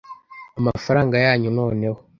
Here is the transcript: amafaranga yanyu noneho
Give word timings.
amafaranga 0.59 1.15
yanyu 1.25 1.49
noneho 1.57 1.99